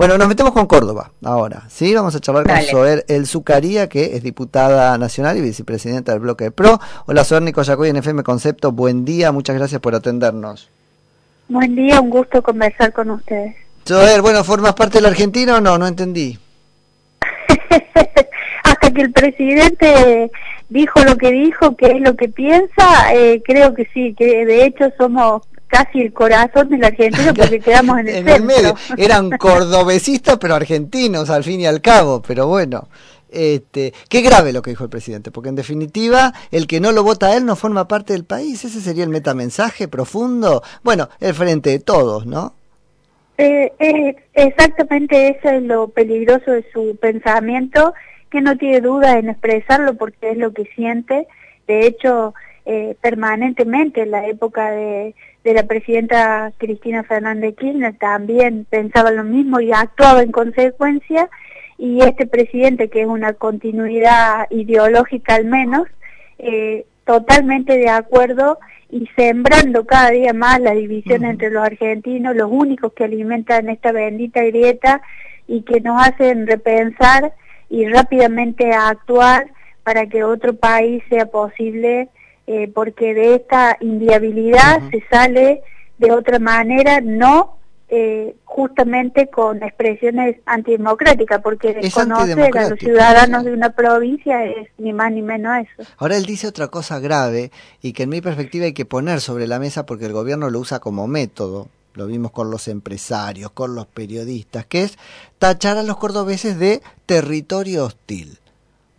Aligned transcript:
Bueno, 0.00 0.16
nos 0.16 0.28
metemos 0.28 0.54
con 0.54 0.64
Córdoba 0.64 1.10
ahora, 1.22 1.64
¿sí? 1.68 1.94
Vamos 1.94 2.14
a 2.14 2.20
charlar 2.20 2.46
con 2.46 2.62
Soer 2.62 3.04
El 3.06 3.26
Zucaría, 3.26 3.86
que 3.90 4.16
es 4.16 4.22
diputada 4.22 4.96
nacional 4.96 5.36
y 5.36 5.42
vicepresidenta 5.42 6.12
del 6.12 6.22
bloque 6.22 6.44
de 6.44 6.50
PRO. 6.50 6.80
Hola, 7.04 7.22
Soer 7.22 7.42
Nico 7.42 7.60
Yacoy 7.60 7.90
en 7.90 7.96
FM 7.96 8.22
Concepto. 8.22 8.72
Buen 8.72 9.04
día, 9.04 9.30
muchas 9.30 9.56
gracias 9.56 9.78
por 9.82 9.94
atendernos. 9.94 10.70
Buen 11.48 11.76
día, 11.76 12.00
un 12.00 12.08
gusto 12.08 12.42
conversar 12.42 12.94
con 12.94 13.10
ustedes. 13.10 13.54
Soer, 13.84 14.22
bueno, 14.22 14.42
¿formas 14.42 14.72
parte 14.72 14.96
de 14.96 15.02
la 15.02 15.08
Argentina 15.08 15.56
o 15.56 15.60
no? 15.60 15.76
No 15.76 15.86
entendí. 15.86 16.38
Hasta 18.64 18.90
que 18.94 19.02
el 19.02 19.12
presidente 19.12 20.30
dijo 20.70 21.04
lo 21.04 21.18
que 21.18 21.30
dijo, 21.30 21.76
que 21.76 21.88
es 21.88 22.00
lo 22.00 22.16
que 22.16 22.30
piensa, 22.30 23.12
eh, 23.12 23.42
creo 23.44 23.74
que 23.74 23.86
sí, 23.92 24.14
que 24.14 24.46
de 24.46 24.64
hecho 24.64 24.90
somos 24.96 25.42
casi 25.70 26.00
el 26.00 26.12
corazón 26.12 26.68
de 26.68 26.78
la 26.78 26.88
Argentina 26.88 27.32
porque 27.32 27.60
quedamos 27.64 28.00
en 28.00 28.08
el, 28.08 28.28
en 28.28 28.46
medio. 28.46 28.74
Eran 28.96 29.30
cordobesistas 29.38 30.38
pero 30.38 30.54
argentinos 30.54 31.30
al 31.30 31.44
fin 31.44 31.60
y 31.60 31.66
al 31.66 31.80
cabo, 31.80 32.22
pero 32.22 32.46
bueno. 32.46 32.88
Este, 33.32 33.94
qué 34.08 34.22
grave 34.22 34.52
lo 34.52 34.60
que 34.60 34.70
dijo 34.70 34.82
el 34.82 34.90
presidente, 34.90 35.30
porque 35.30 35.50
en 35.50 35.54
definitiva 35.54 36.32
el 36.50 36.66
que 36.66 36.80
no 36.80 36.90
lo 36.90 37.04
vota 37.04 37.28
a 37.28 37.36
él 37.36 37.46
no 37.46 37.54
forma 37.54 37.86
parte 37.86 38.12
del 38.12 38.24
país, 38.24 38.64
ese 38.64 38.80
sería 38.80 39.04
el 39.04 39.10
metamensaje 39.10 39.86
profundo, 39.86 40.64
bueno, 40.82 41.08
el 41.20 41.32
frente 41.34 41.70
de 41.70 41.78
todos, 41.78 42.26
¿no? 42.26 42.54
Eh, 43.38 43.72
eh, 43.78 44.16
exactamente 44.34 45.28
eso 45.28 45.48
es 45.48 45.62
lo 45.62 45.88
peligroso 45.88 46.50
de 46.50 46.64
su 46.72 46.98
pensamiento, 47.00 47.94
que 48.30 48.40
no 48.40 48.56
tiene 48.56 48.80
duda 48.80 49.18
en 49.18 49.28
expresarlo 49.28 49.94
porque 49.94 50.32
es 50.32 50.36
lo 50.36 50.52
que 50.52 50.64
siente, 50.74 51.26
de 51.66 51.86
hecho 51.86 52.34
eh, 52.66 52.96
permanentemente 53.00 54.02
en 54.02 54.10
la 54.10 54.26
época 54.26 54.70
de, 54.70 55.14
de 55.44 55.54
la 55.54 55.62
presidenta 55.64 56.52
Cristina 56.58 57.02
Fernández 57.02 57.54
Kirchner 57.56 57.96
también 57.96 58.66
pensaba 58.68 59.10
lo 59.10 59.24
mismo 59.24 59.60
y 59.60 59.72
actuaba 59.72 60.22
en 60.22 60.32
consecuencia 60.32 61.28
y 61.78 62.02
este 62.02 62.26
presidente 62.26 62.90
que 62.90 63.02
es 63.02 63.06
una 63.06 63.32
continuidad 63.32 64.46
ideológica 64.50 65.36
al 65.36 65.46
menos 65.46 65.88
eh, 66.38 66.84
totalmente 67.04 67.78
de 67.78 67.88
acuerdo 67.88 68.58
y 68.90 69.08
sembrando 69.16 69.86
cada 69.86 70.10
día 70.10 70.32
más 70.32 70.60
la 70.60 70.72
división 70.72 71.24
entre 71.24 71.50
los 71.50 71.64
argentinos, 71.64 72.36
los 72.36 72.50
únicos 72.50 72.92
que 72.92 73.04
alimentan 73.04 73.68
esta 73.68 73.92
bendita 73.92 74.42
grieta 74.42 75.00
y 75.46 75.62
que 75.62 75.80
nos 75.80 76.06
hacen 76.06 76.46
repensar 76.46 77.32
y 77.68 77.86
rápidamente 77.86 78.72
actuar 78.72 79.46
para 79.84 80.06
que 80.06 80.24
otro 80.24 80.54
país 80.54 81.02
sea 81.08 81.26
posible 81.26 82.08
eh, 82.52 82.66
porque 82.74 83.14
de 83.14 83.36
esta 83.36 83.76
inviabilidad 83.78 84.80
se 84.90 85.04
sale 85.08 85.62
de 85.98 86.10
otra 86.10 86.40
manera, 86.40 87.00
no 87.00 87.58
eh, 87.88 88.34
justamente 88.44 89.30
con 89.30 89.62
expresiones 89.62 90.38
antidemocráticas, 90.46 91.40
porque 91.42 91.74
desconocer 91.74 92.58
a 92.58 92.70
los 92.70 92.78
ciudadanos 92.80 93.44
de 93.44 93.52
una 93.52 93.70
provincia 93.70 94.44
es 94.46 94.68
ni 94.78 94.92
más 94.92 95.12
ni 95.12 95.22
menos 95.22 95.58
eso. 95.58 95.88
Ahora 95.96 96.16
él 96.16 96.26
dice 96.26 96.48
otra 96.48 96.66
cosa 96.66 96.98
grave 96.98 97.52
y 97.82 97.92
que 97.92 98.02
en 98.02 98.08
mi 98.08 98.20
perspectiva 98.20 98.64
hay 98.64 98.72
que 98.72 98.84
poner 98.84 99.20
sobre 99.20 99.46
la 99.46 99.60
mesa 99.60 99.86
porque 99.86 100.06
el 100.06 100.12
gobierno 100.12 100.50
lo 100.50 100.58
usa 100.58 100.80
como 100.80 101.06
método. 101.06 101.68
Lo 101.94 102.08
vimos 102.08 102.32
con 102.32 102.50
los 102.50 102.66
empresarios, 102.66 103.52
con 103.52 103.76
los 103.76 103.86
periodistas, 103.86 104.66
que 104.66 104.82
es 104.82 104.98
tachar 105.38 105.76
a 105.76 105.84
los 105.84 105.98
cordobeses 105.98 106.58
de 106.58 106.82
territorio 107.06 107.84
hostil. 107.84 108.39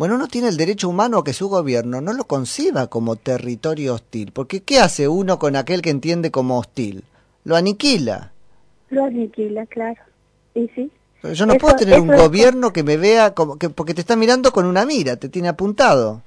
Bueno, 0.02 0.16
uno 0.16 0.28
tiene 0.28 0.48
el 0.48 0.58
derecho 0.58 0.90
humano 0.90 1.20
a 1.20 1.24
que 1.24 1.32
su 1.32 1.48
gobierno 1.48 2.02
no 2.02 2.14
lo 2.14 2.24
conciba 2.24 2.88
como 2.88 3.18
territorio 3.18 3.94
hostil, 3.94 4.32
porque 4.34 4.64
¿qué 4.64 4.80
hace 4.80 5.08
uno 5.08 5.38
con 5.38 5.56
aquel 5.56 5.84
que 5.84 5.92
entiende 5.92 6.32
como 6.32 6.58
hostil? 6.58 7.04
Lo 7.44 7.56
aniquila. 7.56 8.32
Lo 8.90 9.04
aniquila, 9.04 9.64
claro. 9.68 10.02
Y 10.56 10.68
sí. 10.70 10.90
yo 11.22 11.46
no 11.46 11.54
puedo 11.54 11.76
tener 11.76 12.00
un 12.00 12.08
gobierno 12.08 12.74
que 12.74 12.82
me 12.82 12.98
vea 12.98 13.36
como 13.36 13.60
que 13.60 13.70
porque 13.70 13.94
te 13.94 14.02
está 14.02 14.16
mirando 14.16 14.52
con 14.52 14.66
una 14.66 14.88
mira, 14.88 15.18
te 15.18 15.30
tiene 15.30 15.50
apuntado. 15.50 16.24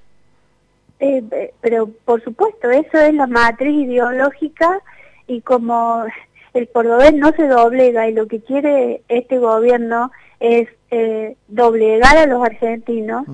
Eh, 1.01 1.25
eh, 1.33 1.53
pero 1.61 1.89
por 2.05 2.23
supuesto, 2.23 2.71
eso 2.71 2.97
es 2.99 3.13
la 3.13 3.27
matriz 3.27 3.89
ideológica 3.89 4.83
y 5.27 5.41
como 5.41 6.05
el 6.53 6.69
cordobés 6.69 7.13
no 7.15 7.33
se 7.33 7.49
doblega 7.49 8.09
y 8.09 8.13
lo 8.13 8.29
que 8.29 8.39
quiere 8.39 9.03
este 9.09 9.41
gobierno 9.41 10.13
es 10.41 10.69
eh, 10.91 11.37
doblegar 11.49 12.17
a 12.17 12.27
los 12.27 12.45
argentinos. 12.45 13.25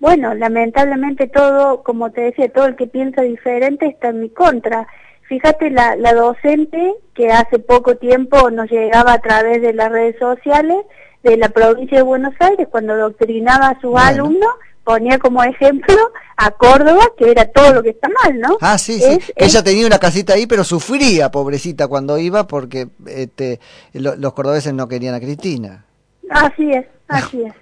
Bueno, 0.00 0.34
lamentablemente 0.34 1.26
todo, 1.26 1.82
como 1.82 2.10
te 2.10 2.22
decía, 2.22 2.52
todo 2.52 2.66
el 2.66 2.76
que 2.76 2.86
piensa 2.86 3.22
diferente 3.22 3.86
está 3.86 4.08
en 4.08 4.20
mi 4.20 4.30
contra. 4.30 4.86
Fíjate, 5.28 5.70
la, 5.70 5.96
la 5.96 6.14
docente 6.14 6.94
que 7.14 7.30
hace 7.30 7.58
poco 7.58 7.96
tiempo 7.96 8.50
nos 8.50 8.70
llegaba 8.70 9.12
a 9.14 9.20
través 9.20 9.60
de 9.60 9.74
las 9.74 9.90
redes 9.90 10.16
sociales 10.18 10.78
de 11.22 11.36
la 11.36 11.48
provincia 11.48 11.98
de 11.98 12.04
Buenos 12.04 12.34
Aires, 12.38 12.68
cuando 12.70 12.96
doctrinaba 12.96 13.68
a 13.68 13.80
sus 13.80 13.96
alumnos, 13.96 14.50
ponía 14.84 15.18
como 15.18 15.42
ejemplo 15.44 15.96
a 16.36 16.50
Córdoba, 16.52 17.02
que 17.18 17.30
era 17.30 17.46
todo 17.46 17.74
lo 17.74 17.82
que 17.82 17.90
está 17.90 18.08
mal, 18.22 18.40
¿no? 18.40 18.56
Ah, 18.60 18.78
sí, 18.78 18.98
sí. 18.98 19.18
Ella 19.36 19.62
tenía 19.62 19.86
una 19.86 19.98
casita 19.98 20.32
ahí, 20.32 20.46
pero 20.46 20.64
sufría, 20.64 21.30
pobrecita, 21.30 21.88
cuando 21.88 22.16
iba, 22.16 22.46
porque 22.46 22.88
este, 23.06 23.60
los 23.92 24.32
cordobeses 24.32 24.72
no 24.72 24.88
querían 24.88 25.14
a 25.14 25.20
Cristina. 25.20 25.84
Así 26.30 26.72
es, 26.72 26.86
así 27.08 27.42
es. 27.42 27.54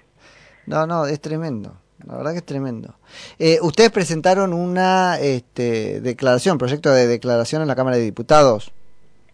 No, 0.65 0.85
no, 0.85 1.05
es 1.05 1.19
tremendo. 1.21 1.73
La 2.05 2.15
verdad 2.15 2.31
que 2.31 2.37
es 2.37 2.45
tremendo. 2.45 2.95
Eh, 3.39 3.57
ustedes 3.61 3.91
presentaron 3.91 4.53
una 4.53 5.19
este, 5.19 5.99
declaración, 6.01 6.57
proyecto 6.57 6.91
de 6.91 7.07
declaración 7.07 7.61
en 7.61 7.67
la 7.67 7.75
Cámara 7.75 7.97
de 7.97 8.03
Diputados. 8.03 8.71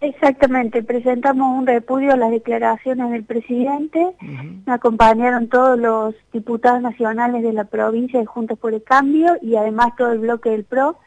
Exactamente, 0.03 0.83
presentamos 0.83 1.57
un 1.57 1.65
repudio 1.65 2.11
a 2.11 2.17
las 2.17 2.29
declaraciones 2.29 3.09
del 3.11 3.23
presidente, 3.23 4.13
me 4.19 4.73
acompañaron 4.73 5.47
todos 5.47 5.79
los 5.79 6.13
diputados 6.33 6.81
nacionales 6.81 7.41
de 7.41 7.53
la 7.53 7.63
provincia 7.63 8.19
de 8.19 8.25
Juntos 8.25 8.59
por 8.59 8.73
el 8.73 8.83
Cambio 8.83 9.37
y 9.41 9.55
además 9.55 9.95
todo 9.97 10.11
el 10.11 10.19
bloque 10.19 10.49
del 10.49 10.65
PRO, 10.65 10.99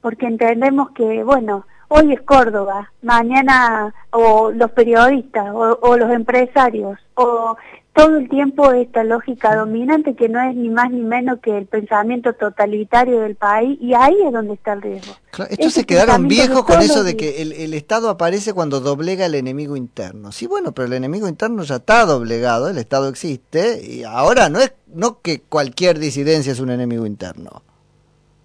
porque 0.00 0.26
entendemos 0.26 0.92
que, 0.92 1.24
bueno, 1.24 1.66
hoy 1.88 2.12
es 2.12 2.20
Córdoba, 2.22 2.92
mañana 3.02 3.94
o 4.10 4.50
los 4.50 4.70
periodistas 4.72 5.46
o, 5.52 5.96
los 5.96 6.10
empresarios 6.10 6.98
o 7.14 7.56
todo 7.92 8.16
el 8.16 8.28
tiempo 8.28 8.72
esta 8.72 9.04
lógica 9.04 9.54
dominante 9.54 10.16
que 10.16 10.28
no 10.28 10.40
es 10.40 10.56
ni 10.56 10.68
más 10.68 10.90
ni 10.90 11.02
menos 11.02 11.38
que 11.40 11.56
el 11.56 11.66
pensamiento 11.66 12.32
totalitario 12.32 13.20
del 13.20 13.36
país 13.36 13.78
y 13.80 13.94
ahí 13.94 14.16
es 14.26 14.32
donde 14.32 14.54
está 14.54 14.72
el 14.72 14.82
riesgo. 14.82 15.14
estos 15.48 15.72
se 15.72 15.84
quedaron 15.84 16.26
viejos 16.26 16.64
con 16.64 16.80
eso 16.80 17.04
de 17.04 17.16
que 17.16 17.40
el, 17.42 17.74
Estado 17.74 18.08
aparece 18.08 18.52
cuando 18.52 18.80
doblega 18.80 19.26
el 19.26 19.34
enemigo 19.34 19.76
interno. 19.76 20.32
Sí, 20.32 20.46
bueno, 20.46 20.72
pero 20.72 20.86
el 20.86 20.94
enemigo 20.94 21.28
interno 21.28 21.62
ya 21.62 21.76
está 21.76 22.04
doblegado, 22.04 22.68
el 22.68 22.78
Estado 22.78 23.08
existe 23.08 23.80
y 23.84 24.04
ahora 24.04 24.48
no 24.48 24.58
es 24.60 24.74
no 24.86 25.20
que 25.20 25.40
cualquier 25.40 25.98
disidencia 25.98 26.52
es 26.52 26.60
un 26.60 26.70
enemigo 26.70 27.06
interno. 27.06 27.62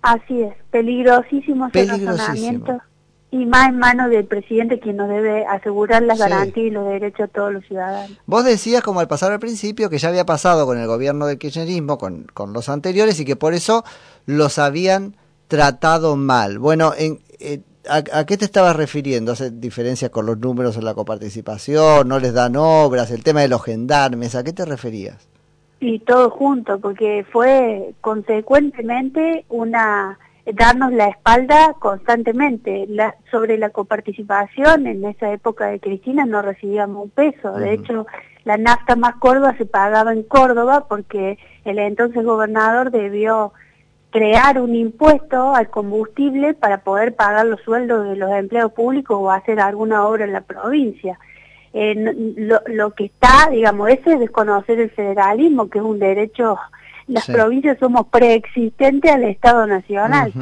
Así 0.02 0.42
es, 0.42 0.54
peligrosísimo 0.72 1.68
ese 1.68 1.86
razonamiento 1.86 2.82
y 3.32 3.46
más 3.46 3.70
en 3.70 3.78
manos 3.78 4.10
del 4.10 4.26
presidente 4.26 4.80
quien 4.80 4.98
nos 4.98 5.10
debe 5.10 5.46
asegurar 5.46 6.02
las 6.04 6.18
garantías 6.18 6.68
y 6.68 6.72
los 6.72 6.86
derechos 6.86 7.28
de 7.28 7.34
todos 7.34 7.54
los 7.54 7.66
ciudadanos. 7.66 8.18
Vos 8.26 8.44
decías, 8.44 8.82
como 8.82 9.00
al 9.00 9.08
pasar 9.08 9.32
al 9.32 9.40
principio, 9.40 9.90
que 9.90 10.00
ya 10.00 10.10
había 10.10 10.26
pasado 10.26 10.66
con 10.66 10.80
el 10.80 10.88
gobierno 10.88 11.28
del 11.28 11.38
kirchnerismo, 11.38 11.98
con, 11.98 12.26
con 12.34 12.54
los 12.54 12.70
anteriores, 12.70 13.20
y 13.20 13.26
que 13.26 13.36
por 13.36 13.54
eso 13.54 13.84
los 14.26 14.58
habían 14.58 15.16
tratado 15.48 16.16
mal. 16.16 16.58
Bueno, 16.58 16.94
en, 16.98 17.20
eh, 17.40 17.62
¿a, 17.88 18.26
qué 18.26 18.38
te 18.38 18.46
estabas 18.46 18.76
refiriendo? 18.76 19.34
¿Hace 19.34 19.52
diferencia 19.52 20.10
con 20.10 20.26
los 20.26 20.38
números 20.40 20.78
en 20.78 20.86
la 20.86 20.94
coparticipación? 20.94 22.08
¿No 22.08 22.20
les 22.20 22.34
dan 22.34 22.56
obras? 22.56 23.12
¿El 23.12 23.24
tema 23.24 23.42
de 23.42 23.48
los 23.48 23.64
gendarmes? 23.64 24.36
¿A 24.36 24.44
qué 24.44 24.54
te 24.54 24.66
referías? 24.66 25.28
Y 25.80 26.00
todo 26.00 26.30
junto, 26.30 26.80
porque 26.80 27.26
fue 27.32 27.94
consecuentemente 28.02 29.46
una 29.50 30.20
darnos 30.54 30.92
la 30.92 31.08
espalda 31.08 31.76
constantemente. 31.80 32.86
La, 32.88 33.16
sobre 33.32 33.58
la 33.58 33.70
coparticipación, 33.70 34.88
en 34.88 35.06
esa 35.06 35.32
época 35.32 35.68
de 35.68 35.80
Cristina 35.80 36.26
no 36.26 36.42
recibíamos 36.42 37.06
un 37.06 37.10
peso. 37.10 37.54
De 37.54 37.74
hecho, 37.74 38.06
la 38.46 38.58
nafta 38.58 38.96
más 38.96 39.16
Córdoba 39.16 39.56
se 39.58 39.66
pagaba 39.66 40.13
en 40.13 40.24
Córdoba 40.24 40.86
porque 40.88 41.38
el 41.66 41.80
entonces 41.80 42.24
gobernador 42.24 42.92
debió 42.92 43.54
crear 44.12 44.60
un 44.60 44.75
impuesto 44.75 45.54
al 45.54 45.69
combustible 45.69 46.54
para 46.54 46.81
poder 46.81 47.16
pagar 47.16 47.46
los 47.46 47.62
sueldos 47.62 48.07
de 48.07 48.16
los 48.16 48.31
empleados 48.31 48.74
públicos 48.74 49.18
o 49.19 49.31
hacer 49.31 49.60
alguna 49.60 50.07
obra 50.07 50.25
en 50.25 50.34
la 50.34 50.42
provincia. 50.42 51.19
Eh, 51.74 51.94
lo, 52.38 52.62
lo 52.66 52.92
que 52.96 53.06
está, 53.06 53.50
digamos, 53.51 53.90
ese 53.90 54.13
es 54.13 54.19
desconocer 54.19 54.80
el 54.80 54.90
federalismo, 54.90 55.69
que 55.69 55.78
es 55.78 55.84
un 55.84 56.00
derecho 56.00 56.57
las 57.10 57.26
provincias 57.26 57.78
somos 57.80 58.08
preexistentes 58.08 59.12
al 59.12 59.24
Estado 59.24 59.68
Nacional. 59.68 60.34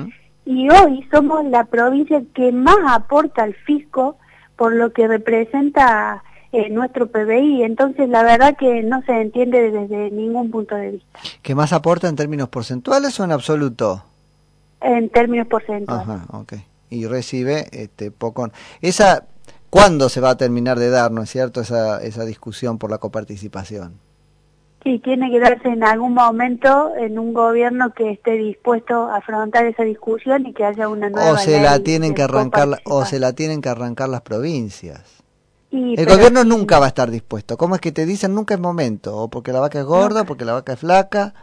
Y 0.45 0.69
hoy 0.69 1.05
somos 1.11 1.45
la 1.45 1.65
provincia 1.65 2.21
que 2.33 2.51
más 2.51 2.77
aporta 2.89 3.43
al 3.43 3.53
fisco 3.53 4.17
por 4.55 4.73
lo 4.73 4.93
que 4.93 5.07
representa 5.07 6.23
eh, 6.51 6.69
nuestro 6.69 7.07
PBI. 7.07 7.63
Entonces, 7.63 8.09
la 8.09 8.23
verdad 8.23 8.55
que 8.57 8.83
no 8.83 9.01
se 9.03 9.21
entiende 9.21 9.71
desde 9.71 10.11
ningún 10.11 10.51
punto 10.51 10.75
de 10.75 10.91
vista. 10.91 11.19
¿Qué 11.41 11.55
más 11.55 11.73
aporta 11.73 12.07
en 12.07 12.15
términos 12.15 12.49
porcentuales 12.49 13.19
o 13.19 13.23
en 13.23 13.31
absoluto? 13.31 14.03
En 14.81 15.09
términos 15.09 15.47
porcentuales. 15.47 16.07
Ajá, 16.07 16.25
ok. 16.31 16.53
Y 16.89 17.05
recibe 17.05 17.67
este 17.71 18.11
poco. 18.11 18.49
Esa 18.81 19.25
¿Cuándo 19.69 20.07
se 20.07 20.21
va 20.21 20.31
a 20.31 20.37
terminar 20.37 20.79
de 20.79 20.89
dar, 20.89 21.11
no 21.11 21.21
es 21.21 21.29
cierto, 21.29 21.59
esa, 21.59 22.01
esa 22.01 22.23
discusión 22.23 22.77
por 22.77 22.89
la 22.89 22.99
coparticipación? 22.99 23.99
Sí, 24.83 24.99
tiene 24.99 25.29
que 25.31 25.39
darse 25.39 25.67
en 25.69 25.83
algún 25.83 26.13
momento 26.13 26.93
en 26.95 27.19
un 27.19 27.33
gobierno 27.33 27.93
que 27.93 28.11
esté 28.11 28.33
dispuesto 28.33 29.09
a 29.09 29.17
afrontar 29.17 29.65
esa 29.65 29.83
discusión 29.83 30.45
y 30.45 30.53
que 30.53 30.63
haya 30.63 30.87
una 30.87 31.09
nueva 31.09 31.31
o 31.31 31.37
se 31.37 31.61
la 31.61 31.79
tienen 31.79 32.13
que 32.13 32.21
arrancar 32.21 32.69
o 32.85 33.03
se 33.03 33.19
la 33.19 33.33
tienen 33.33 33.61
que 33.61 33.69
arrancar 33.69 34.07
las 34.07 34.21
provincias. 34.21 35.23
el 35.71 36.05
gobierno 36.05 36.43
nunca 36.43 36.79
va 36.79 36.85
a 36.85 36.89
estar 36.89 37.11
dispuesto. 37.11 37.57
¿Cómo 37.57 37.75
es 37.75 37.81
que 37.81 37.91
te 37.91 38.05
dicen 38.05 38.33
nunca 38.33 38.53
es 38.53 38.59
momento? 38.59 39.17
O 39.17 39.27
porque 39.29 39.51
la 39.51 39.59
vaca 39.59 39.79
es 39.79 39.85
gorda, 39.85 40.21
o 40.21 40.25
porque 40.25 40.45
la 40.45 40.53
vaca 40.53 40.73
es 40.73 40.79
flaca 40.79 41.33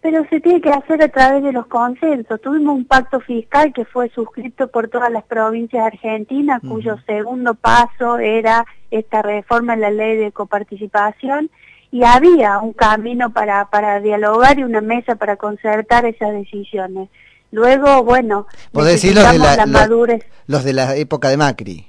pero 0.00 0.24
se 0.28 0.40
tiene 0.40 0.60
que 0.60 0.70
hacer 0.70 1.02
a 1.02 1.08
través 1.08 1.42
de 1.42 1.52
los 1.52 1.66
consensos. 1.66 2.40
Tuvimos 2.40 2.76
un 2.76 2.84
pacto 2.84 3.20
fiscal 3.20 3.72
que 3.72 3.84
fue 3.84 4.08
suscrito 4.10 4.68
por 4.68 4.88
todas 4.88 5.10
las 5.10 5.24
provincias 5.24 5.84
argentinas, 5.84 6.60
cuyo 6.66 6.96
segundo 7.06 7.54
paso 7.54 8.18
era 8.18 8.64
esta 8.90 9.22
reforma 9.22 9.74
en 9.74 9.80
la 9.80 9.90
ley 9.90 10.16
de 10.16 10.32
coparticipación, 10.32 11.50
y 11.90 12.04
había 12.04 12.58
un 12.58 12.72
camino 12.72 13.32
para, 13.32 13.66
para 13.70 14.00
dialogar 14.00 14.58
y 14.58 14.62
una 14.62 14.80
mesa 14.80 15.14
para 15.14 15.36
concertar 15.36 16.04
esas 16.04 16.32
decisiones. 16.32 17.08
Luego, 17.50 18.04
bueno, 18.04 18.46
decir 18.72 19.14
los 19.14 19.30
de 19.32 19.38
la, 19.38 19.66
madurez. 19.66 20.24
Los 20.46 20.64
de 20.64 20.74
la 20.74 20.96
época 20.96 21.30
de 21.30 21.38
Macri. 21.38 21.86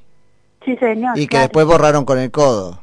Sí, 0.64 0.78
señor. 0.78 1.18
Y 1.18 1.28
que 1.28 1.40
después 1.40 1.66
borraron 1.66 2.06
con 2.06 2.18
el 2.18 2.32
codo. 2.32 2.82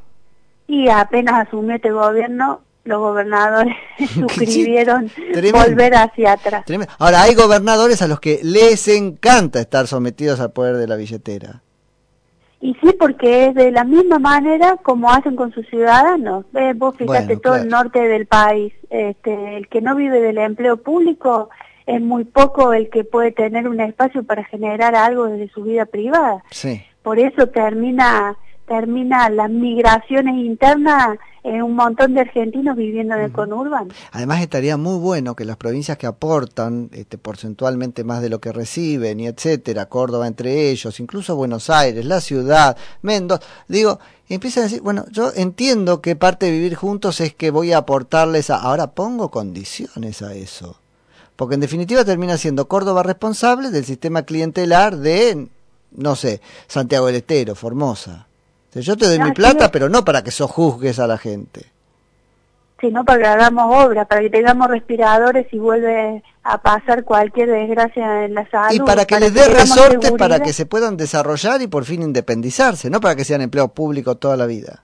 Y 0.67 0.89
apenas 0.89 1.47
asumió 1.47 1.77
este 1.77 1.91
gobierno, 1.91 2.61
los 2.85 2.99
gobernadores 2.99 3.75
suscribieron 4.15 5.11
volver 5.53 5.95
hacia 5.95 6.33
atrás. 6.33 6.65
Ahora, 6.99 7.23
hay 7.23 7.35
gobernadores 7.35 8.03
a 8.03 8.09
los 8.09 8.21
que 8.21 8.41
les 8.43 8.89
encanta 8.89 9.61
estar 9.61 9.87
sometidos 9.87 10.41
al 10.41 10.53
poder 10.53 10.77
de 10.77 10.87
la 10.87 10.97
billetera. 10.97 11.63
Y 12.67 12.75
sí, 12.83 12.93
porque 12.99 13.47
es 13.47 13.55
de 13.55 13.71
la 13.71 13.85
misma 13.85 14.19
manera 14.19 14.77
como 14.83 15.09
hacen 15.09 15.37
con 15.37 15.53
sus 15.53 15.65
ciudadanos. 15.69 16.47
vos 16.75 16.97
fíjate 16.97 17.37
todo 17.37 17.55
el 17.55 17.69
norte 17.69 18.01
del 18.09 18.27
país. 18.27 18.73
Este, 18.91 19.57
el 19.57 19.69
que 19.69 19.81
no 19.81 19.95
vive 19.95 20.21
del 20.21 20.39
empleo 20.39 20.77
público 20.77 21.49
es 21.87 22.01
muy 22.01 22.25
poco 22.25 22.73
el 22.73 22.91
que 22.91 23.05
puede 23.05 23.31
tener 23.31 23.69
un 23.69 23.79
espacio 23.79 24.25
para 24.25 24.43
generar 24.43 24.97
algo 24.97 25.27
desde 25.27 25.49
su 25.53 25.63
vida 25.63 25.87
privada. 25.87 26.43
Sí. 26.51 26.83
Por 27.05 27.21
eso 27.21 27.47
termina 27.51 28.37
termina 28.67 29.29
las 29.31 29.51
migraciones 29.51 30.35
internas 30.37 31.19
en 31.47 31.63
un 31.63 31.77
montón 31.77 32.15
de 32.15 32.23
argentinos 32.23 32.77
viviendo 32.77 33.15
en 33.15 33.21
el 33.21 33.33
conurbano. 33.33 33.95
Además 34.11 34.41
estaría 34.41 34.77
muy 34.77 34.99
bueno 34.99 35.37
que 35.37 35.45
las 35.45 35.57
provincias 35.57 35.97
que 35.97 36.09
aportan 36.09 36.91
este, 36.93 37.19
porcentualmente 37.19 38.03
más 38.03 38.21
de 38.21 38.29
lo 38.29 38.41
que 38.41 38.51
reciben 38.51 39.21
y 39.21 39.29
etcétera, 39.29 39.87
Córdoba 39.87 40.27
entre 40.27 40.71
ellos, 40.71 40.99
incluso 40.99 41.37
Buenos 41.37 41.71
Aires, 41.71 42.05
la 42.05 42.21
ciudad, 42.21 42.77
Mendoza, 43.03 43.47
digo, 43.69 44.01
empiezan 44.29 44.63
a 44.63 44.65
decir, 44.65 44.83
bueno, 44.83 45.05
yo 45.13 45.31
entiendo 45.37 46.03
que 46.03 46.17
parte 46.17 46.47
de 46.47 46.53
vivir 46.53 46.75
juntos 46.75 47.21
es 47.21 47.33
que 47.33 47.53
voy 47.53 47.73
a 47.73 47.79
aportarles 47.79 48.51
a, 48.51 48.57
ahora 48.57 48.89
pongo 48.89 49.31
condiciones 49.31 50.23
a 50.23 50.35
eso. 50.35 50.81
Porque 51.37 51.55
en 51.55 51.61
definitiva 51.61 52.05
termina 52.05 52.39
siendo 52.39 52.67
Córdoba 52.67 53.05
responsable 53.05 53.71
del 53.71 53.85
sistema 53.85 54.23
clientelar 54.23 54.97
de, 54.97 55.47
no 55.93 56.17
sé, 56.17 56.41
Santiago 56.67 57.07
del 57.07 57.17
Estero, 57.17 57.55
Formosa. 57.55 58.26
Yo 58.83 58.97
te 58.97 59.07
doy 59.07 59.19
mi 59.19 59.33
plata, 59.33 59.71
pero 59.71 59.89
no 59.89 60.05
para 60.05 60.23
que 60.23 60.31
sojuzgues 60.31 60.99
a 60.99 61.07
la 61.07 61.19
gente. 61.19 61.73
Sino 62.81 63.05
para 63.05 63.19
que 63.19 63.27
hagamos 63.27 63.87
obra, 63.87 64.05
para 64.05 64.21
que 64.21 64.31
tengamos 64.31 64.69
respiradores 64.69 65.47
y 65.51 65.59
vuelve 65.59 66.23
a 66.43 66.61
pasar 66.61 67.05
cualquier 67.05 67.51
desgracia 67.51 68.25
en 68.25 68.35
la 68.35 68.49
salud. 68.51 68.75
Y 68.75 68.81
para 68.81 69.07
que 69.07 69.19
les 69.19 69.33
dé 69.33 69.49
resorte 69.49 70.13
para 70.13 70.41
que 70.41 70.53
se 70.53 70.67
puedan 70.67 70.97
desarrollar 70.97 71.63
y 71.63 71.69
por 71.69 71.85
fin 71.85 72.03
independizarse, 72.03 72.91
no 72.91 73.01
para 73.01 73.17
que 73.17 73.25
sean 73.25 73.41
empleados 73.41 73.73
públicos 73.73 74.21
toda 74.21 74.37
la 74.37 74.47
vida. 74.47 74.83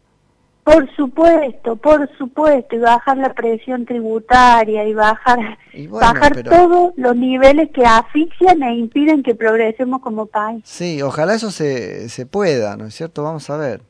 Por 0.64 0.94
supuesto, 0.94 1.75
por 1.75 2.09
supuesto, 2.17 2.76
y 2.76 2.79
bajar 2.79 3.17
la 3.17 3.35
presión 3.35 3.85
tributaria 3.85 4.87
y 4.87 4.94
bajar, 4.94 5.59
bajar 5.91 6.43
todos 6.44 6.93
los 6.97 7.17
niveles 7.17 7.70
que 7.75 7.85
asfixian 7.85 8.62
e 8.62 8.76
impiden 8.76 9.25
que 9.25 9.35
progresemos 9.35 10.00
como 10.03 10.26
país. 10.26 10.62
Sí, 10.64 11.03
ojalá 11.03 11.35
eso 11.35 11.50
se, 11.50 12.09
se 12.09 12.26
pueda, 12.26 12.76
¿no 12.76 12.87
es 12.87 12.94
cierto? 12.94 13.25
Vamos 13.25 13.50
a 13.50 13.56
ver. 13.56 13.81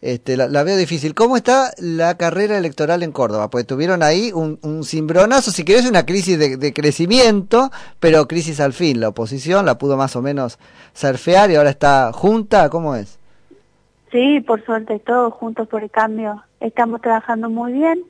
Este, 0.00 0.36
la, 0.36 0.62
veo 0.62 0.76
difícil. 0.76 1.14
¿Cómo 1.14 1.36
está 1.36 1.72
la 1.78 2.16
carrera 2.16 2.56
electoral 2.56 3.02
en 3.02 3.12
Córdoba? 3.12 3.50
Pues 3.50 3.66
tuvieron 3.66 4.02
ahí 4.02 4.30
un, 4.32 4.58
un 4.62 4.84
cimbronazo, 4.84 5.50
si 5.50 5.64
querés 5.64 5.86
una 5.86 6.06
crisis 6.06 6.38
de, 6.38 6.56
de, 6.56 6.72
crecimiento, 6.72 7.70
pero 8.00 8.28
crisis 8.28 8.60
al 8.60 8.72
fin. 8.72 9.00
La 9.00 9.08
oposición 9.08 9.66
la 9.66 9.78
pudo 9.78 9.96
más 9.96 10.16
o 10.16 10.22
menos 10.22 10.58
surfear 10.94 11.50
y 11.50 11.56
ahora 11.56 11.70
está 11.70 12.12
junta. 12.12 12.70
¿Cómo 12.70 12.94
es? 12.94 13.18
Sí, 14.10 14.40
por 14.40 14.64
suerte 14.64 14.98
todos 15.00 15.34
juntos 15.34 15.68
por 15.68 15.82
el 15.82 15.90
cambio 15.90 16.42
estamos 16.60 17.00
trabajando 17.00 17.50
muy 17.50 17.72
bien. 17.72 18.02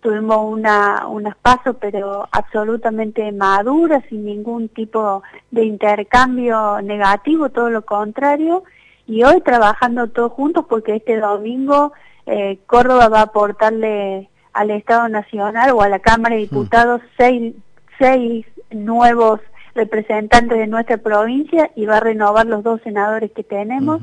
Tuvimos 0.00 0.38
una, 0.38 1.06
unas 1.06 1.36
pasos, 1.36 1.76
pero 1.80 2.28
absolutamente 2.32 3.30
maduras, 3.30 4.02
sin 4.08 4.24
ningún 4.24 4.68
tipo 4.68 5.22
de 5.52 5.64
intercambio 5.64 6.82
negativo, 6.82 7.50
todo 7.50 7.70
lo 7.70 7.82
contrario. 7.82 8.64
Y 9.06 9.22
hoy 9.22 9.40
trabajando 9.42 10.08
todos 10.08 10.32
juntos 10.32 10.64
porque 10.68 10.96
este 10.96 11.18
domingo 11.18 11.92
eh, 12.26 12.58
Córdoba 12.66 13.08
va 13.08 13.20
a 13.20 13.24
aportarle 13.24 14.28
al 14.52 14.70
Estado 14.70 15.08
Nacional 15.08 15.70
o 15.72 15.82
a 15.82 15.88
la 15.88 16.00
Cámara 16.00 16.34
de 16.34 16.42
mm. 16.42 16.44
Diputados 16.44 17.00
seis, 17.16 17.54
seis 17.98 18.46
nuevos 18.70 19.40
representantes 19.74 20.58
de 20.58 20.66
nuestra 20.66 20.98
provincia 20.98 21.70
y 21.74 21.86
va 21.86 21.98
a 21.98 22.00
renovar 22.00 22.46
los 22.46 22.62
dos 22.62 22.80
senadores 22.82 23.30
que 23.32 23.42
tenemos. 23.42 24.00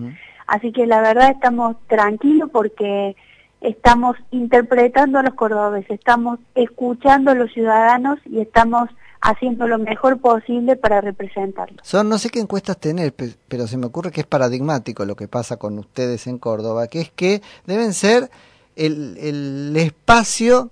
Así 0.49 0.71
que 0.71 0.87
la 0.87 1.01
verdad 1.01 1.29
estamos 1.29 1.75
tranquilos 1.87 2.49
porque 2.51 3.15
estamos 3.61 4.17
interpretando 4.31 5.19
a 5.19 5.23
los 5.23 5.35
cordobeses, 5.35 5.91
estamos 5.91 6.39
escuchando 6.55 7.31
a 7.31 7.35
los 7.35 7.51
ciudadanos 7.53 8.19
y 8.25 8.39
estamos 8.39 8.89
haciendo 9.21 9.67
lo 9.67 9.77
mejor 9.77 10.19
posible 10.19 10.75
para 10.75 11.01
representarlos. 11.01 11.79
Son, 11.83 12.09
no 12.09 12.17
sé 12.17 12.29
qué 12.29 12.39
encuestas 12.39 12.79
tener, 12.79 13.13
pero 13.47 13.67
se 13.67 13.77
me 13.77 13.85
ocurre 13.85 14.11
que 14.11 14.21
es 14.21 14.27
paradigmático 14.27 15.05
lo 15.05 15.15
que 15.15 15.27
pasa 15.27 15.57
con 15.57 15.77
ustedes 15.77 16.25
en 16.25 16.39
Córdoba, 16.39 16.87
que 16.87 17.01
es 17.01 17.11
que 17.11 17.41
deben 17.67 17.93
ser 17.93 18.31
el, 18.75 19.17
el 19.17 19.75
espacio 19.75 20.71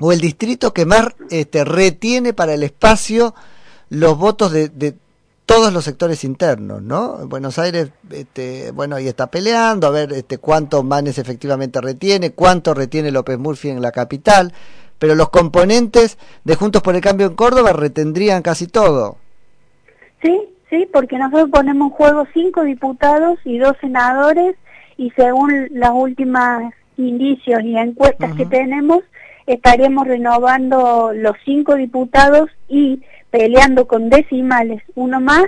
o 0.00 0.10
el 0.12 0.20
distrito 0.20 0.72
que 0.72 0.86
más 0.86 1.08
este, 1.30 1.64
retiene 1.64 2.32
para 2.32 2.54
el 2.54 2.64
espacio 2.64 3.34
los 3.90 4.18
votos 4.18 4.50
de, 4.50 4.70
de 4.70 4.94
todos 5.48 5.72
los 5.72 5.82
sectores 5.82 6.24
internos, 6.24 6.82
¿no? 6.82 7.26
Buenos 7.26 7.58
Aires, 7.58 7.90
este, 8.10 8.70
bueno, 8.70 8.96
ahí 8.96 9.08
está 9.08 9.28
peleando, 9.28 9.86
a 9.86 9.90
ver 9.90 10.12
este, 10.12 10.36
cuánto 10.36 10.82
Manes 10.82 11.16
efectivamente 11.16 11.80
retiene, 11.80 12.32
cuánto 12.32 12.74
retiene 12.74 13.10
López 13.10 13.38
Murphy 13.38 13.70
en 13.70 13.80
la 13.80 13.90
capital, 13.90 14.52
pero 14.98 15.14
los 15.14 15.30
componentes 15.30 16.18
de 16.44 16.54
Juntos 16.54 16.82
por 16.82 16.96
el 16.96 17.00
Cambio 17.00 17.28
en 17.28 17.34
Córdoba 17.34 17.72
retendrían 17.72 18.42
casi 18.42 18.66
todo. 18.66 19.16
Sí, 20.20 20.38
sí, 20.68 20.86
porque 20.92 21.16
nosotros 21.16 21.48
ponemos 21.50 21.92
en 21.92 21.96
juego 21.96 22.26
cinco 22.34 22.64
diputados 22.64 23.38
y 23.46 23.56
dos 23.56 23.72
senadores 23.80 24.54
y 24.98 25.10
según 25.12 25.68
las 25.70 25.92
últimas 25.94 26.74
indicios 26.98 27.62
y 27.62 27.74
encuestas 27.74 28.34
que 28.34 28.44
tenemos, 28.44 29.02
estaríamos 29.48 30.06
renovando 30.06 31.12
los 31.14 31.36
cinco 31.44 31.74
diputados 31.74 32.50
y 32.68 33.02
peleando 33.30 33.86
con 33.86 34.10
decimales, 34.10 34.82
uno 34.94 35.20
más, 35.20 35.46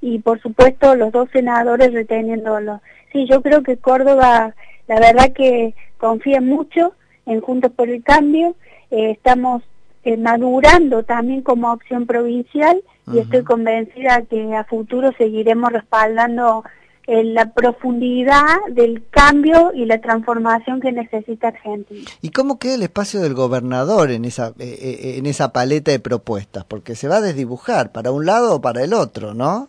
y 0.00 0.18
por 0.18 0.40
supuesto 0.40 0.96
los 0.96 1.12
dos 1.12 1.28
senadores 1.32 1.92
reteniéndolo. 1.92 2.80
Sí, 3.12 3.26
yo 3.30 3.42
creo 3.42 3.62
que 3.62 3.76
Córdoba, 3.76 4.54
la 4.88 5.00
verdad 5.00 5.32
que 5.32 5.74
confía 5.98 6.40
mucho 6.40 6.94
en 7.26 7.40
Juntos 7.40 7.72
por 7.72 7.88
el 7.88 8.02
Cambio, 8.02 8.56
eh, 8.90 9.10
estamos 9.10 9.62
eh, 10.04 10.16
madurando 10.16 11.04
también 11.04 11.42
como 11.42 11.72
opción 11.72 12.06
provincial 12.06 12.82
y 13.12 13.18
estoy 13.18 13.44
convencida 13.44 14.22
que 14.22 14.54
a 14.54 14.64
futuro 14.64 15.12
seguiremos 15.18 15.72
respaldando 15.72 16.64
la 17.06 17.52
profundidad 17.52 18.58
del 18.70 19.02
cambio 19.10 19.72
y 19.74 19.84
la 19.86 20.00
transformación 20.00 20.80
que 20.80 20.92
necesita 20.92 21.48
Argentina. 21.48 22.08
¿Y 22.20 22.30
cómo 22.30 22.58
queda 22.58 22.74
el 22.74 22.82
espacio 22.82 23.20
del 23.20 23.34
gobernador 23.34 24.10
en 24.10 24.24
esa, 24.24 24.48
eh, 24.58 24.78
eh, 24.80 25.14
en 25.18 25.26
esa 25.26 25.52
paleta 25.52 25.90
de 25.90 25.98
propuestas? 25.98 26.64
Porque 26.64 26.94
se 26.94 27.08
va 27.08 27.16
a 27.16 27.20
desdibujar 27.20 27.92
para 27.92 28.12
un 28.12 28.26
lado 28.26 28.56
o 28.56 28.60
para 28.60 28.84
el 28.84 28.94
otro, 28.94 29.34
¿no? 29.34 29.68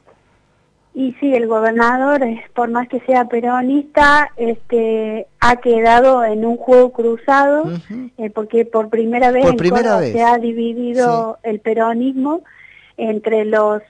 Y 0.96 1.14
sí, 1.20 1.34
el 1.34 1.48
gobernador, 1.48 2.22
por 2.54 2.70
más 2.70 2.88
que 2.88 3.00
sea 3.00 3.26
peronista, 3.26 4.30
este, 4.38 5.26
ha 5.40 5.56
quedado 5.56 6.24
en 6.24 6.46
un 6.46 6.56
juego 6.58 6.92
cruzado, 6.92 7.64
eh, 8.20 8.30
porque 8.30 8.66
por 8.66 8.90
primera 8.90 9.32
vez 9.32 9.46
en 9.46 9.58
primera 9.58 10.02
se 10.02 10.22
ha 10.22 10.38
dividido 10.38 11.40
el 11.42 11.60
peronismo 11.62 12.44
entre 12.96 13.44
los 13.46 13.82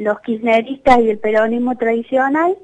los 0.00 0.20
kirchneristas 0.20 1.00
y 1.00 1.10
el 1.10 1.18
peronismo 1.18 1.76
tradicional. 1.76 2.56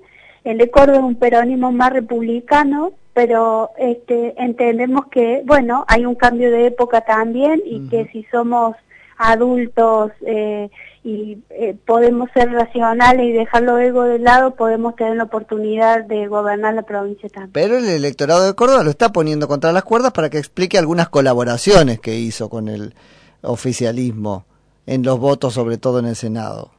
El 0.44 0.58
de 0.58 0.70
Córdoba 0.70 0.98
es 0.98 1.04
un 1.04 1.16
peronismo 1.16 1.72
más 1.72 1.92
republicano, 1.92 2.92
pero 3.12 3.70
este, 3.78 4.34
entendemos 4.42 5.06
que, 5.06 5.42
bueno, 5.44 5.84
hay 5.88 6.06
un 6.06 6.14
cambio 6.14 6.50
de 6.50 6.66
época 6.66 7.02
también 7.02 7.62
y 7.64 7.88
que 7.88 8.06
si 8.12 8.24
somos 8.30 8.76
adultos 9.18 10.12
eh, 10.26 10.70
y 11.02 11.38
eh, 11.50 11.74
podemos 11.86 12.28
ser 12.34 12.50
racionales 12.50 13.26
y 13.26 13.32
dejar 13.32 13.62
los 13.62 13.80
ego 13.80 14.04
de 14.04 14.18
lado, 14.18 14.54
podemos 14.54 14.96
tener 14.96 15.16
la 15.16 15.24
oportunidad 15.24 16.04
de 16.04 16.26
gobernar 16.26 16.74
la 16.74 16.82
provincia 16.82 17.28
también. 17.28 17.52
Pero 17.52 17.78
el 17.78 17.88
electorado 17.88 18.46
de 18.46 18.54
Córdoba 18.54 18.84
lo 18.84 18.90
está 18.90 19.10
poniendo 19.12 19.48
contra 19.48 19.72
las 19.72 19.84
cuerdas 19.84 20.12
para 20.12 20.30
que 20.30 20.38
explique 20.38 20.78
algunas 20.78 21.08
colaboraciones 21.08 22.00
que 22.00 22.16
hizo 22.16 22.48
con 22.48 22.68
el 22.68 22.94
oficialismo 23.42 24.44
en 24.86 25.02
los 25.02 25.18
votos, 25.18 25.54
sobre 25.54 25.78
todo 25.78 25.98
en 25.98 26.06
el 26.06 26.16
Senado. 26.16 26.75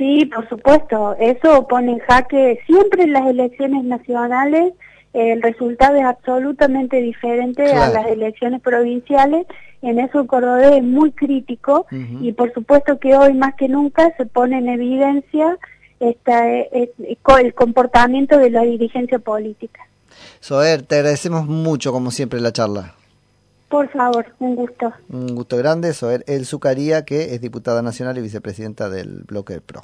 Sí, 0.00 0.24
por 0.24 0.48
supuesto, 0.48 1.14
eso 1.20 1.68
pone 1.68 1.92
en 1.92 1.98
jaque 1.98 2.58
siempre 2.66 3.02
en 3.02 3.12
las 3.12 3.26
elecciones 3.26 3.84
nacionales 3.84 4.72
el 5.12 5.42
resultado 5.42 5.96
es 5.96 6.04
absolutamente 6.04 7.02
diferente 7.02 7.70
a 7.72 7.90
las 7.90 8.06
elecciones 8.06 8.62
provinciales. 8.62 9.46
En 9.82 9.98
eso 9.98 10.20
el 10.20 10.26
cordobés 10.26 10.72
es 10.72 10.82
muy 10.82 11.10
crítico 11.12 11.86
y 11.90 12.32
por 12.32 12.52
supuesto 12.54 12.98
que 12.98 13.16
hoy 13.16 13.34
más 13.34 13.54
que 13.56 13.68
nunca 13.68 14.14
se 14.16 14.26
pone 14.26 14.58
en 14.58 14.68
evidencia 14.68 15.58
esta, 15.98 16.48
el 16.48 17.54
comportamiento 17.54 18.38
de 18.38 18.50
la 18.50 18.62
dirigencia 18.62 19.18
política. 19.18 19.80
Soer, 20.38 20.82
te 20.82 20.96
agradecemos 20.96 21.46
mucho 21.46 21.92
como 21.92 22.10
siempre 22.10 22.40
la 22.40 22.52
charla. 22.52 22.94
Por 23.70 23.88
favor, 23.90 24.26
un 24.40 24.56
gusto. 24.56 24.92
Un 25.08 25.34
gusto 25.36 25.56
grande, 25.56 25.94
Soer 25.94 26.24
El 26.26 26.44
Zucaría, 26.44 27.04
que 27.04 27.34
es 27.34 27.40
diputada 27.40 27.82
nacional 27.82 28.18
y 28.18 28.20
vicepresidenta 28.20 28.88
del 28.90 29.22
bloque 29.22 29.52
del 29.52 29.62
PRO. 29.62 29.82